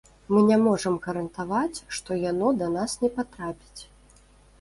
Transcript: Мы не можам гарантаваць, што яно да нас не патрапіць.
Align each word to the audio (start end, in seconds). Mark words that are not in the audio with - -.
Мы 0.35 0.39
не 0.45 0.55
можам 0.67 0.95
гарантаваць, 1.03 1.83
што 1.97 2.17
яно 2.21 2.47
да 2.63 2.71
нас 2.77 2.97
не 3.05 3.11
патрапіць. 3.19 3.81